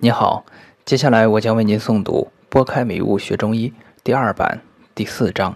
[0.00, 0.44] 你好，
[0.84, 3.70] 接下来我将为您诵读《拨开迷雾学中医》
[4.02, 4.60] 第二版
[4.92, 5.54] 第四章：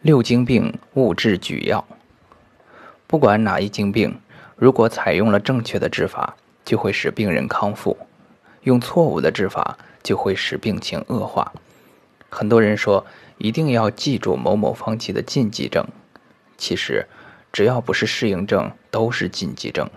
[0.00, 1.84] 六经病误治举要。
[3.08, 4.20] 不管哪一经病，
[4.54, 7.96] 如果采用了正确的治法，就会使病人康复；
[8.62, 11.52] 用错误的治法，就会使病情恶化。
[12.30, 13.04] 很多人说
[13.38, 15.84] 一定要记住某某方剂的禁忌症，
[16.56, 17.06] 其实
[17.52, 19.90] 只要不是适应症，都是禁忌症。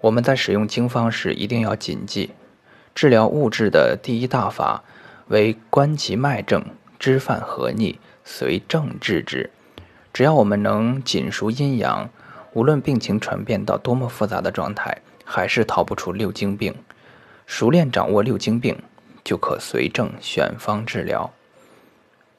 [0.00, 2.30] 我们在使用经方时一定要谨记。
[2.94, 4.84] 治疗物质的第一大法
[5.26, 6.64] 为观其脉症，
[6.98, 9.50] 知犯何逆，随症治之。
[10.12, 12.08] 只要我们能紧熟阴阳，
[12.52, 16.72] 无论病情传变到多么复杂的状态，还是逃不出六经病。
[17.46, 18.78] 熟练掌握六经病，
[19.24, 21.32] 就可随症选方治疗。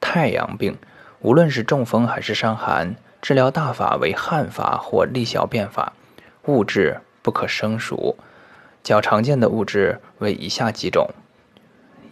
[0.00, 0.78] 太阳病，
[1.20, 5.92] 无论是中风还是伤寒，治疗大法为汗法或利小便法，
[6.46, 8.16] 物质不可生熟。
[8.86, 11.10] 较常见的物质为以下几种：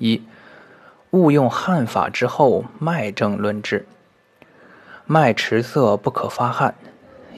[0.01, 0.21] 一、
[1.13, 3.87] 误用汗法之后，脉症论治。
[5.07, 6.75] 脉迟涩不可发汗，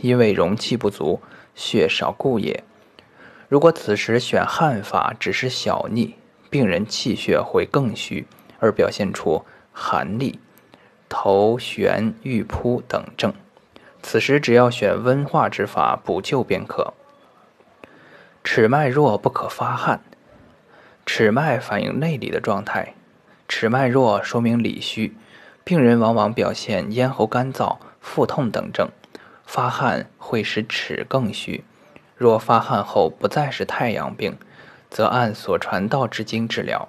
[0.00, 1.20] 因为容气不足，
[1.54, 2.64] 血少固也。
[3.50, 6.14] 如果此时选汗法，只是小逆，
[6.48, 8.26] 病人气血会更虚，
[8.58, 10.36] 而表现出寒痢、
[11.10, 13.34] 头眩欲扑等症。
[14.02, 16.94] 此时只要选温化之法补救便可。
[18.48, 20.00] 尺脉弱不可发汗，
[21.04, 22.94] 尺脉反映内里的状态，
[23.48, 25.16] 尺脉弱说明里虚，
[25.64, 28.88] 病人往往表现咽喉干燥、腹痛等症，
[29.44, 31.64] 发汗会使尺更虚。
[32.14, 34.38] 若发汗后不再是太阳病，
[34.88, 36.88] 则按所传道之经治疗。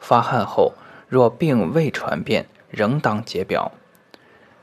[0.00, 0.74] 发汗后
[1.08, 3.70] 若病未传变，仍当解表，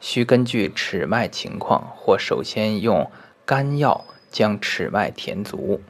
[0.02, 3.10] 需根据尺脉情况，或首先用
[3.46, 5.82] 甘药将尺脉填足。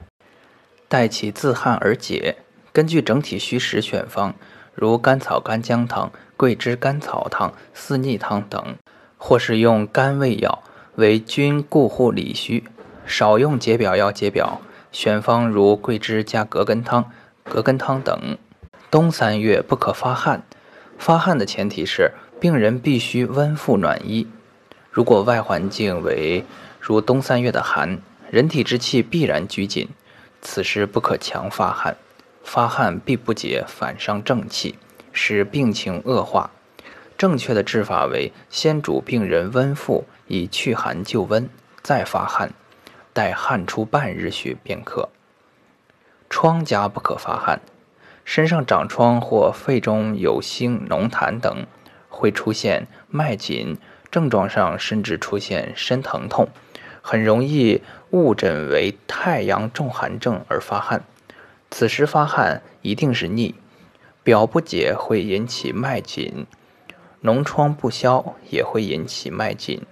[0.89, 2.37] 待其自汗而解，
[2.71, 4.33] 根据整体虚实选方，
[4.73, 8.75] 如甘草干姜汤、桂枝甘草汤、四逆汤等，
[9.17, 10.63] 或是用甘味药
[10.95, 12.63] 为君固护里虚，
[13.05, 14.61] 少用解表药解表。
[14.93, 17.11] 选方如桂枝加葛根汤、
[17.43, 18.37] 葛根汤等。
[18.89, 20.43] 冬三月不可发汗，
[20.97, 24.27] 发汗的前提是病人必须温敷暖衣。
[24.89, 26.45] 如果外环境为
[26.79, 27.99] 如冬三月的寒，
[28.31, 29.89] 人体之气必然拘紧。
[30.49, 31.97] 此时不可强发汗，
[32.41, 34.79] 发汗必不解，反伤正气，
[35.11, 36.51] 使病情恶化。
[37.17, 41.49] 正确的治法为先主病人温腹，以去寒救温，
[41.83, 42.53] 再发汗，
[43.11, 45.09] 待汗出半日许便可。
[46.29, 47.59] 疮痂不可发汗，
[48.23, 51.65] 身上长疮或肺中有腥脓痰等，
[52.07, 53.77] 会出现脉紧，
[54.09, 56.47] 症状上甚至出现身疼痛。
[57.09, 61.05] 很容易误诊为太阳重寒症而发汗，
[61.71, 63.55] 此时发汗一定是逆，
[64.23, 66.45] 表不解会引起脉紧，
[67.23, 69.83] 脓疮不消也会引起脉紧。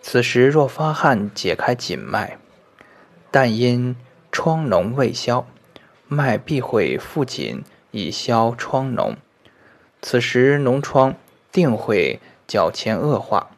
[0.00, 2.38] 此时若发汗解开紧脉，
[3.30, 3.94] 但因
[4.32, 5.46] 疮脓未消，
[6.08, 9.16] 脉必会复紧以消疮脓，
[10.00, 11.14] 此时脓疮
[11.52, 13.50] 定会较前恶化。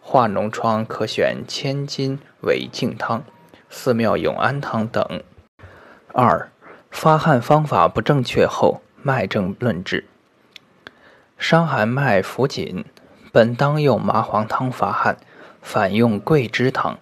[0.00, 3.22] 化脓疮可选千金苇净汤、
[3.68, 5.22] 寺庙永安汤等。
[6.12, 6.50] 二、
[6.90, 10.06] 发汗方法不正确后，脉症论治。
[11.38, 12.84] 伤寒脉浮紧，
[13.32, 15.16] 本当用麻黄汤发汗，
[15.62, 16.98] 反用桂枝汤，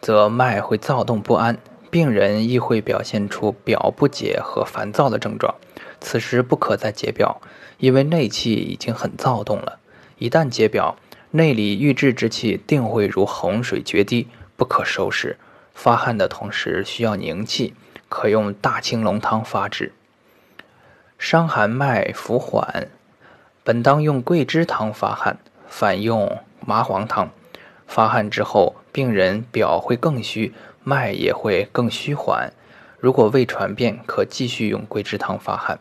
[0.00, 1.58] 则脉会躁动不安，
[1.90, 5.54] 病人亦会表现出表不解和烦躁的症状。
[6.00, 7.40] 此时不可再解表，
[7.78, 9.78] 因为内气已经很躁动了。
[10.18, 10.96] 一旦解表，
[11.32, 14.26] 内里郁滞之气定会如洪水决堤，
[14.56, 15.36] 不可收拾。
[15.72, 17.74] 发汗的同时需要凝气，
[18.08, 19.92] 可用大青龙汤发之。
[21.18, 22.88] 伤寒脉浮缓，
[23.62, 25.38] 本当用桂枝汤发汗，
[25.68, 27.30] 反用麻黄汤。
[27.86, 30.52] 发汗之后，病人表会更虚，
[30.82, 32.52] 脉也会更虚缓。
[32.98, 35.78] 如果未传变，可继续用桂枝汤发汗。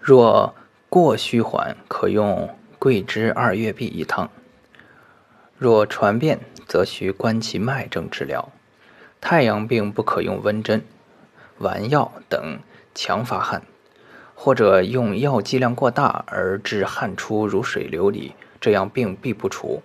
[0.00, 0.54] 若
[0.88, 4.28] 过虚缓，可用桂枝二月碧一汤。
[5.60, 8.48] 若传变，则需观其脉症治疗。
[9.20, 10.82] 太阳病不可用温针、
[11.58, 12.60] 丸药等
[12.94, 13.62] 强发汗，
[14.34, 19.82] 或者用药剂量过大而致汗出如水流里，这样病必不除。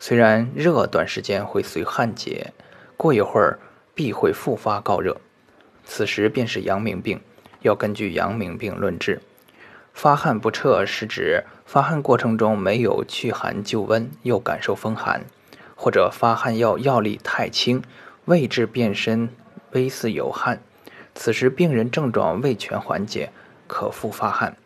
[0.00, 2.54] 虽然热短时间会随汗解，
[2.96, 3.58] 过一会儿
[3.94, 5.20] 必会复发高热，
[5.84, 7.20] 此时便是阳明病，
[7.60, 9.20] 要根据阳明病论治。
[9.92, 15.24] 发汗不彻是指发汗过程中没有去寒救温，又感受风寒，
[15.76, 17.82] 或者发汗药药力太轻，
[18.24, 19.28] 位置变深，
[19.72, 20.60] 微似有汗，
[21.14, 23.30] 此时病人症状未全缓解，
[23.66, 24.56] 可复发汗，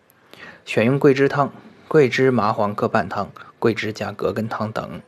[0.64, 1.52] 选用桂枝汤、
[1.88, 5.02] 桂枝麻黄各半汤、桂枝加葛根汤等。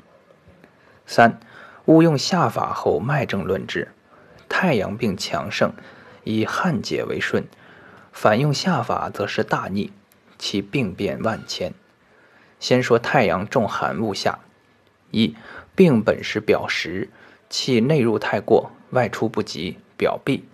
[1.07, 1.41] 三、
[1.87, 3.89] 勿用下法后脉症论治。
[4.51, 5.73] 太阳病强盛，
[6.25, 7.47] 以汗解为顺，
[8.13, 9.93] 反用下法则是大逆，
[10.39, 11.73] 其病变万千。
[12.61, 14.39] 先说太阳重寒物下。
[15.11, 15.35] 一、
[15.75, 17.09] 病本是表实，
[17.49, 20.45] 气内入太过，外出不及，表闭。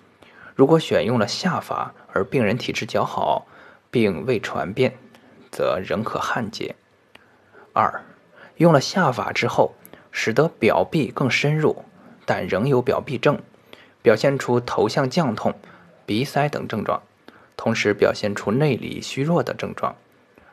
[0.54, 3.46] 如果选用了下法，而病人体质较好，
[3.90, 4.94] 病未传变，
[5.50, 6.76] 则仍可汗解。
[7.72, 8.04] 二、
[8.58, 9.74] 用了下法之后，
[10.12, 11.84] 使得表闭更深入，
[12.24, 13.40] 但仍有表闭症，
[14.00, 15.52] 表现出头项降痛、
[16.06, 17.02] 鼻塞等症状，
[17.56, 19.96] 同时表现出内里虚弱的症状，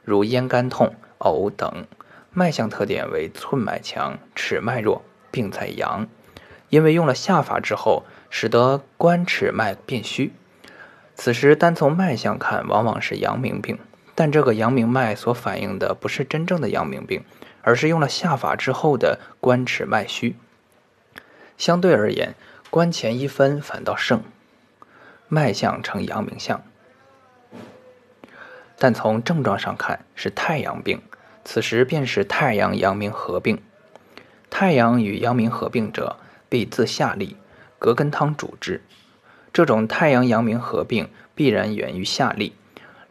[0.04, 1.86] 如咽干痛、呕等。
[2.34, 6.08] 脉象特点为寸脉强，尺脉弱，病在阳。
[6.70, 10.32] 因为用了下法之后，使得关尺脉变虚。
[11.16, 13.78] 此时单从脉象看，往往是阳明病，
[14.16, 17.26] 但这个阳明脉所反映的不是真正的阳明病，
[17.62, 20.38] 而是用了下法之后的关尺脉虚。
[21.58, 22.34] 相对而言，
[22.70, 24.24] 关前一分反倒盛，
[25.28, 26.64] 脉象呈阳明象。
[28.82, 31.00] 但从症状上看，是太阳病。
[31.46, 33.62] 此时便是太阳阳明合并，
[34.50, 36.18] 太阳与阳明合并者，
[36.50, 37.38] 必自下利，
[37.78, 38.82] 葛根汤主之。
[39.54, 42.54] 这种太阳阳明合并必然源于下利。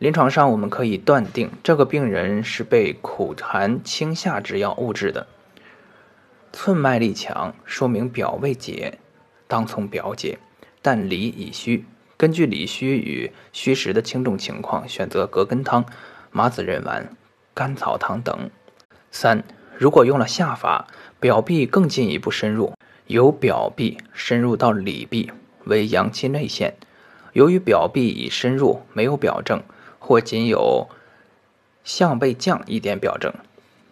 [0.00, 5.28] 临床上我们可以断定，这个病人是被苦寒清下之药误治的。
[6.52, 8.98] 寸脉力强，说明表未解，
[9.46, 10.40] 当从表解，
[10.82, 11.84] 但里已虚。
[12.20, 15.86] 根据里虚与虚实的轻重情况，选择葛根汤、
[16.30, 17.16] 麻子仁丸。
[17.54, 18.50] 甘草汤等。
[19.10, 19.42] 三，
[19.78, 20.86] 如果用了下法，
[21.18, 22.74] 表壁更进一步深入，
[23.06, 25.32] 由表壁深入到里壁，
[25.64, 26.74] 为阳气内陷。
[27.32, 29.62] 由于表壁已深入，没有表症，
[29.98, 30.90] 或仅有
[31.84, 33.32] 向背降一点表症，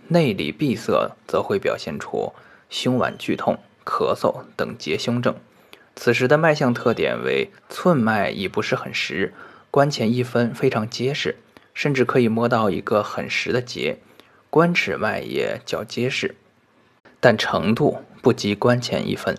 [0.08, 2.34] 内里闭塞，则会表现出
[2.69, 5.34] 胸脘剧痛、咳嗽等结胸症。
[6.00, 9.34] 此时的脉象特点为寸脉已不是很实，
[9.68, 11.36] 关前一分非常结实。
[11.74, 13.98] 甚至可以摸到一个很实的结，
[14.50, 16.34] 关尺脉也较结实，
[17.20, 19.36] 但程度不及关前一分。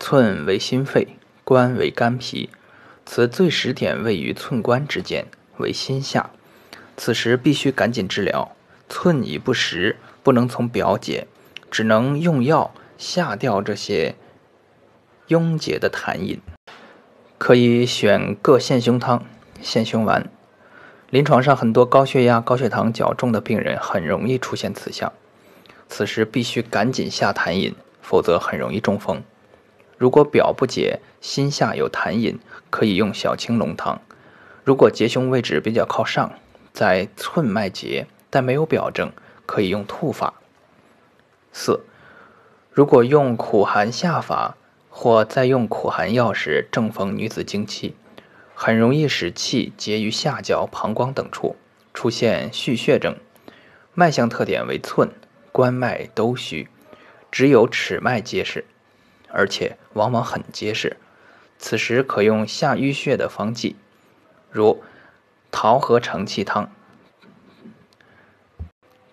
[0.00, 1.08] 寸为心肺，
[1.42, 2.48] 关为肝脾，
[3.04, 5.26] 此最实点位于寸关之间，
[5.58, 6.30] 为心下。
[6.96, 8.54] 此时必须赶紧治疗。
[8.88, 11.26] 寸已不实，不能从表解，
[11.70, 14.14] 只能用药下掉这些
[15.28, 16.40] 壅结的痰饮。
[17.36, 19.24] 可以选各陷胸汤、
[19.60, 20.30] 陷胸丸。
[21.10, 25.12] 临床上很多高血压、高血糖较重的病人很容易出现此象，
[25.88, 29.22] 此时必须赶紧下痰饮，否则很容易中风。
[29.98, 32.38] 如果表不解，心下有痰饮，
[32.70, 34.00] 可以用小青龙汤。
[34.64, 36.32] 如果结胸位置比较靠上，
[36.72, 39.12] 在寸脉结但没有表症，
[39.46, 40.34] 可以用吐法。
[41.52, 41.84] 四，
[42.72, 44.56] 如果用苦寒下法，
[44.96, 47.96] 或在用苦寒药时正逢女子经期。
[48.54, 51.56] 很容易使气结于下焦、膀胱等处，
[51.92, 53.16] 出现蓄血症。
[53.92, 55.10] 脉象特点为寸、
[55.50, 56.68] 关脉都虚，
[57.32, 58.64] 只有尺脉结实，
[59.28, 60.96] 而且往往很结实。
[61.58, 63.74] 此时可用下淤血的方剂，
[64.52, 64.80] 如
[65.50, 66.70] 桃核承气汤、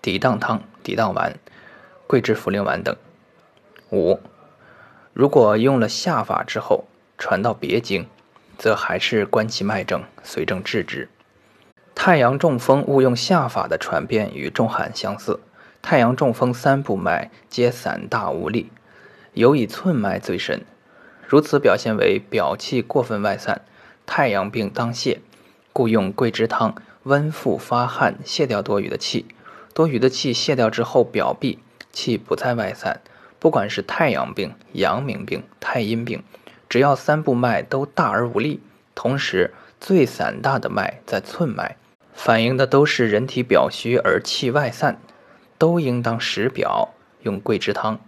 [0.04, 1.40] 抵荡汤、抵荡丸、
[2.06, 2.96] 桂枝茯苓丸等。
[3.92, 4.20] 五，
[5.22, 6.86] 如果用了下法之后，
[7.16, 8.08] 传到别经。
[8.58, 11.10] 则还是观其脉症，随症治之。
[11.94, 15.40] 太阳中风误用下法的传变与中寒相似。
[15.80, 18.72] 太阳中风三部脉皆散大无力，
[19.34, 20.66] 尤以寸脉最深。
[21.28, 23.62] 如此表现为表气过分外散，
[24.08, 25.20] 太阳病当泻，
[25.72, 26.74] 故用桂枝汤
[27.04, 29.28] 温腹发汗，泻掉多余的气。
[29.76, 31.60] 多余的气泻掉之后，表闭，
[31.92, 33.02] 气不再外散。
[33.42, 36.24] 不管是太阳病、阳明病、太阴病。
[36.70, 38.62] 只要三部脉都大而无力，
[38.94, 41.76] 同时最散大的脉在寸脉，
[42.14, 45.02] 反映的都是人体表虚而气外散，
[45.58, 46.90] 都应当实表
[47.24, 48.00] 用桂枝汤。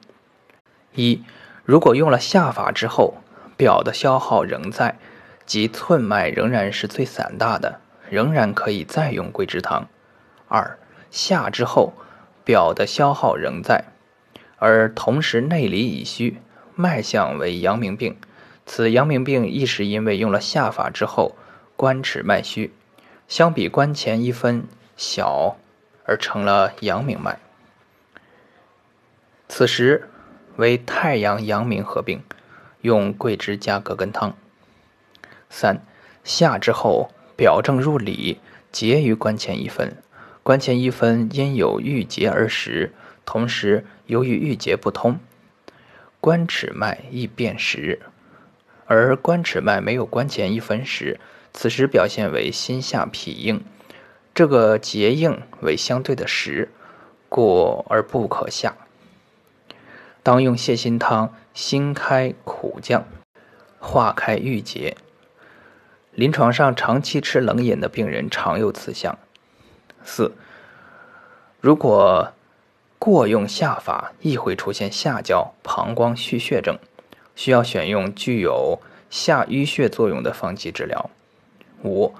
[0.93, 1.23] 一，
[1.65, 3.15] 如果用了下法之后，
[3.57, 4.99] 表的消耗仍在，
[5.47, 9.89] 即寸脉仍然是最散大的，仍然可以再用桂枝汤。
[10.47, 10.77] 二，
[11.09, 11.93] 下之后，
[12.45, 13.83] 表的消耗仍在，
[14.63, 16.37] 而同时内里已虚，
[16.73, 18.15] 脉象为阳明病。
[18.65, 21.35] 此阳明病亦是因为用了下法之后，
[21.75, 22.71] 关尺脉虚，
[23.27, 24.63] 相比关前一分
[24.95, 25.57] 小，
[26.05, 27.39] 而成了阳明脉。
[29.49, 30.07] 此时
[30.55, 32.23] 为太阳阳明合并，
[32.79, 34.33] 用桂枝加葛根汤。
[35.49, 35.81] 三
[36.23, 38.39] 下之后，表证入里，
[38.71, 39.97] 结于关前一分。
[40.41, 42.93] 关前一分因有郁结而实，
[43.25, 45.19] 同时由于郁结不通，
[46.19, 47.99] 关尺脉易变实。
[48.85, 51.19] 而关尺脉没有关前一分时，
[51.53, 53.63] 此时表现为心下痞硬，
[54.33, 56.69] 这个结硬为相对的实，
[57.29, 58.75] 故而不可下。
[60.21, 63.05] 当用泻心汤，辛开苦降，
[63.79, 64.95] 化开郁结。
[66.11, 69.17] 临床上长期吃冷饮的病人常有此象。
[70.03, 70.33] 四，
[71.59, 72.33] 如果
[73.03, 76.79] 过用下法，亦会出现下焦、膀胱虚血症。
[77.35, 78.79] 需要选用具有
[79.09, 81.09] 下淤血作用的方剂治疗。
[81.83, 82.15] 五，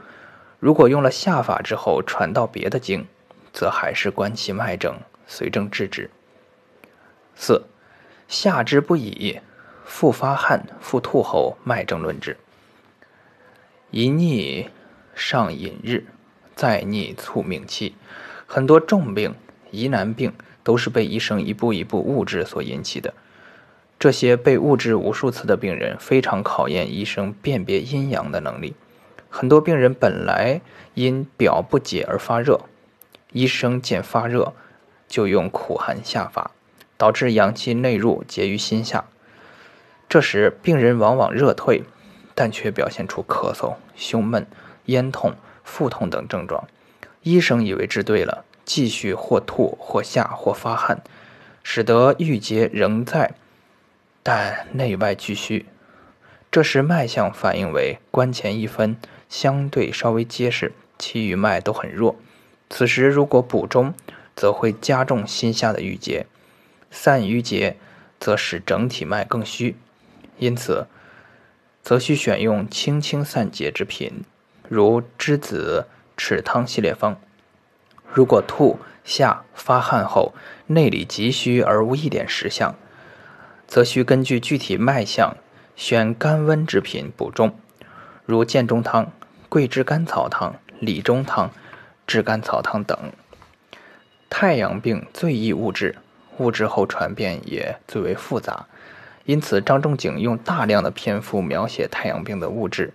[0.60, 3.08] 如果用了下法之后传到别的经，
[3.54, 6.12] 则还是观其脉症，随症治之。
[7.34, 7.64] 四，
[8.28, 9.40] 下肢不已，
[9.86, 12.36] 复发汗、复吐后，脉症论治。
[13.90, 14.70] 一逆
[15.16, 16.06] 上引日，
[16.54, 17.96] 再逆促命气，
[18.46, 19.34] 很多重病、
[19.72, 20.34] 疑难病
[20.64, 23.14] 都是被医生一步一步误治所引起的。
[24.00, 28.76] 这些被误治无数次的病人，非常考验医生辨别阴阳的能力。
[29.30, 30.62] 很多病人本来
[30.94, 32.62] 因表不解而发热，
[33.32, 34.54] 医生见发热，
[35.08, 36.52] 就用苦寒下法，
[36.98, 39.06] 导致阳气内入结于心下。
[40.10, 41.84] 这时病人往往热退，
[42.36, 44.46] 但却表现出咳嗽、胸闷、
[44.86, 46.68] 咽痛、腹痛等症状。
[47.22, 51.02] 医生以为治对了，继续或吐或下或发汗，
[51.64, 53.36] 使得郁结仍在。
[54.22, 55.66] 但内外俱虚，
[56.50, 58.96] 这时脉象反应为关前一分
[59.28, 62.16] 相对稍微结实，其余脉都很弱。
[62.70, 63.94] 此时如果补中，
[64.36, 66.26] 则会加重心下的郁结，
[66.90, 67.76] 散郁结，
[68.20, 69.76] 则使整体脉更虚。
[70.38, 70.88] 因此，
[71.84, 74.24] 则需选用清清散结之品，
[74.68, 77.20] 如栀子豉汤系列方。
[78.12, 80.34] 如果吐下发汗后，
[80.68, 82.76] 内里急虚而无一点实象。
[83.68, 85.36] 则需根据具体脉象，
[85.76, 87.58] 选甘温之品补中，
[88.26, 89.12] 如建中汤、
[89.50, 91.50] 桂枝甘草汤、理中汤、
[92.06, 92.98] 炙甘草汤等。
[94.30, 95.96] 太阳病最易误治，
[96.38, 98.68] 误治后传变也最为复杂，
[99.26, 102.94] 因此张仲景用大量的篇幅描写太阳病的误治。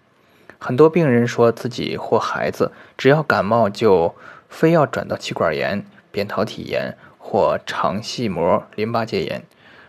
[0.58, 4.14] 很多病人说自己或孩子只要感冒就
[4.48, 9.44] 非要转到气管炎、扁桃体炎或肠系膜淋巴结炎。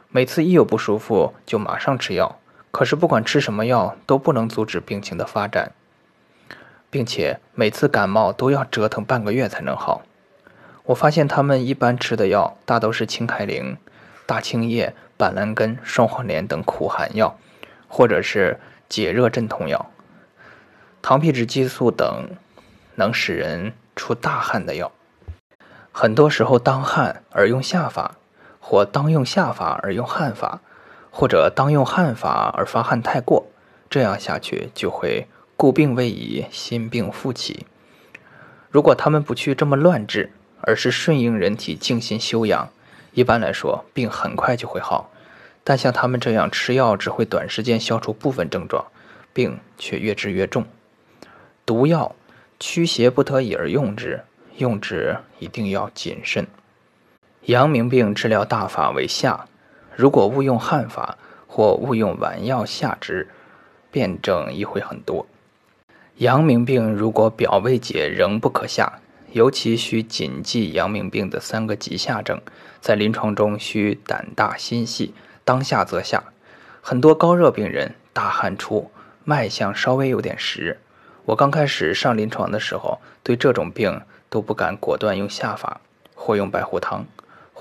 [0.09, 2.39] 每次一有不舒服就马上吃药，
[2.71, 5.71] 可是不管吃什么药都不能阻止病情的发展，
[6.89, 10.01] 并且每次感冒都要折腾半个月才能好。
[10.85, 13.77] 我发现他们一般吃的药大都是清开灵、
[14.25, 17.37] 大青叶、板蓝根、双黄连等苦寒药，
[17.87, 19.91] 或者是解热镇痛药、
[21.03, 22.29] 糖皮质激素等
[22.95, 24.91] 能使人出大汗的药。
[25.91, 28.15] 很多时候当汗而用下法。
[28.61, 30.59] 或当用下法而用汗法，
[31.09, 33.47] 或者当用汗法而发汗太过，
[33.89, 37.65] 这样下去就会故病未已，心病复起。
[38.69, 42.69] 如果他们不去这么乱治，而是顺应人体静心修养，
[43.13, 45.09] 一般来说病很快就会好。
[45.63, 48.85] 但像他们这样吃药只会短时间消除部分症状，
[49.33, 50.67] 病却越治越重。
[51.65, 52.13] 毒药
[52.59, 54.21] 驱邪不得已而用之，
[54.57, 56.45] 用之一定要谨慎。
[57.45, 59.45] 阳明病治疗大法为下，
[59.95, 63.29] 如果误用汗法或误用丸药下之，
[63.89, 65.25] 辩证亦会很多。
[66.17, 68.99] 阳明病如果表未解仍不可下，
[69.31, 72.41] 尤其需谨记阳明病的三个急下症，
[72.81, 75.13] 在临床中需胆大心细，
[75.45, 76.25] 当下则下。
[76.81, 78.91] 很多高热病人大汗出，
[79.23, 80.77] 脉象稍微有点实，
[81.25, 85.81] 我刚开始上临床的时候，对这种病都不敢果断用下法，
[86.15, 87.05] 或用白虎汤。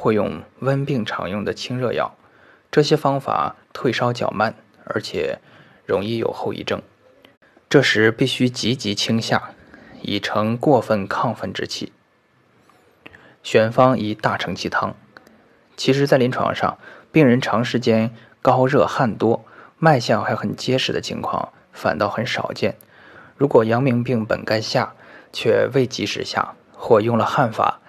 [0.01, 2.15] 或用温病常用的清热药，
[2.71, 5.41] 这些方法退烧较慢，而且
[5.85, 6.81] 容易有后遗症。
[7.69, 9.51] 这时必须积极清下，
[10.01, 11.93] 以成过分亢奋之气。
[13.43, 14.95] 选方以大承气汤。
[15.77, 16.79] 其实，在临床上，
[17.11, 19.45] 病人长时间高热汗多，
[19.79, 22.77] 脉象还很结实的情况，反倒很少见。
[23.39, 24.93] 如果阳明病本该下，
[25.33, 27.81] 却未及时下，或用了汗法。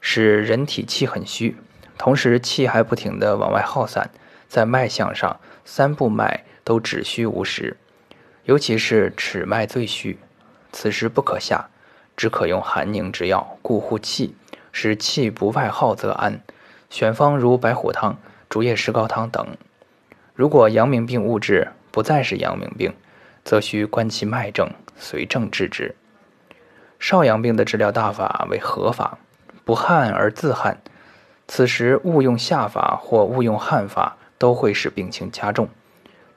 [0.00, 1.56] 使人体气很虚，
[1.98, 4.10] 同时气还不停地往外耗散，
[4.48, 7.76] 在脉象上三部脉都只虚无实，
[8.44, 10.18] 尤其是尺脉最虚，
[10.70, 11.68] 此时不可下，
[12.16, 14.36] 只可用寒凝之药固护气，
[14.70, 16.40] 使气不外耗则安。
[16.88, 18.16] 选方如白虎汤、
[18.48, 19.56] 竹叶石膏汤等。
[20.34, 22.94] 如果阳明病误治不再是阳明病，
[23.42, 25.94] 则需观其脉证，随症治之。
[26.98, 29.18] 少阳病的治疗大法为合法，
[29.64, 30.80] 不汗而自汗。
[31.48, 35.68] 此时误用下法或误用汗法，都会使病情加重。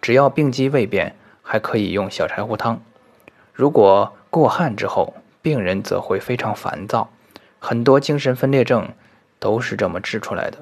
[0.01, 2.81] 只要病机未变，还可以用小柴胡汤。
[3.53, 7.09] 如果过汗之后，病人则会非常烦躁，
[7.59, 8.89] 很多精神分裂症
[9.39, 10.59] 都是这么治出来的。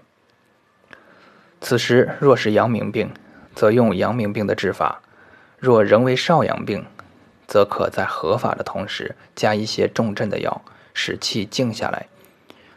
[1.60, 3.12] 此时若是阳明病，
[3.54, 5.02] 则用阳明病的治法；
[5.60, 6.86] 若仍为少阳病，
[7.48, 10.62] 则可在合法的同时加一些重镇的药，
[10.94, 12.08] 使气静下来。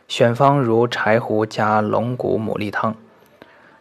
[0.08, 2.96] 选方如柴胡加龙骨牡蛎汤。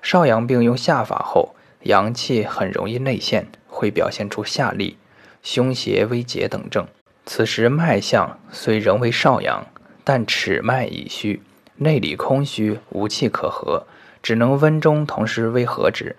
[0.01, 4.97] 少阳病用下法后，阳气很容易内陷，会表现出下利、
[5.41, 6.87] 胸胁微结等症。
[7.25, 9.67] 此时脉象虽仍为少阳，
[10.03, 11.43] 但尺脉已虚，
[11.75, 13.85] 内里空虚，无气可和，
[14.23, 16.15] 只能温中同时微和之。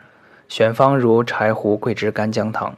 [0.48, 2.76] 选方如柴胡桂枝干姜汤。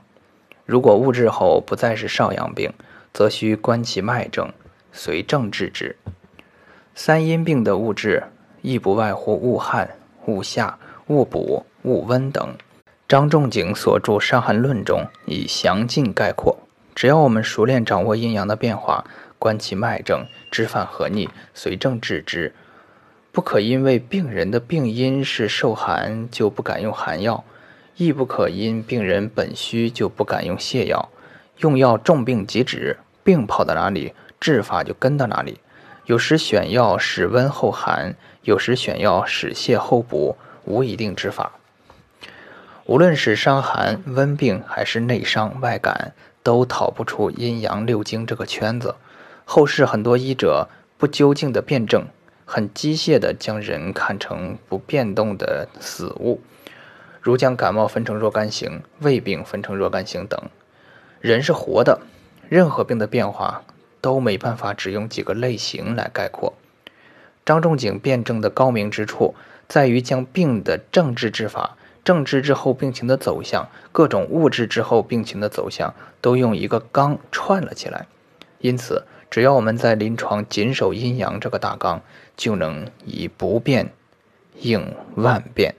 [0.64, 2.72] 如果误治后不再是少阳病，
[3.12, 4.52] 则需观其脉证，
[4.92, 5.96] 随症治之。
[6.94, 8.24] 三阴病的物质
[8.60, 9.90] 亦不外乎恶汗、
[10.26, 12.54] 恶下、恶补、恶温等。
[13.08, 16.56] 张仲景所著《伤寒论》中已详尽概括。
[16.94, 19.04] 只要我们熟练掌握阴阳的变化，
[19.38, 22.54] 观其脉证，知犯何逆，随症治之，
[23.32, 27.42] 不可因为病人的病因是受寒就不敢用寒药，
[27.96, 31.08] 亦不可因病人本虚就不敢用泻药。
[31.58, 35.60] 用药重病即止，病跑到哪里，治法就跟到哪里。
[36.06, 41.52] 有时选药使温后寒，有时选药使泻后补，无一定之法。
[42.86, 48.96] 无论是伤寒、温病，还是内伤、外感，都逃不出阴阳六经这个圈子。
[49.44, 50.68] 后世很多医者
[50.98, 52.06] 不究竟的辩证，
[52.44, 56.40] 很机械地将人看成不变动的死物，
[57.22, 60.38] 如将感冒分成若干型，胃病分成若干型等。
[61.22, 62.00] 人是活的，
[62.50, 63.62] 任何病的变化。
[64.02, 66.54] 都没办法只用几个类型来概括。
[67.46, 69.36] 张仲景辩证的高明之处，
[69.68, 78.08] 在于将病的症治治法、症治之后病情的走向、各种物质之后病情的走向，都用一个纲串了起来。
[78.58, 82.02] 因此，只要我们在临床谨守阴阳这个大纲，
[82.36, 83.92] 就能以不变
[84.58, 85.76] 应万变。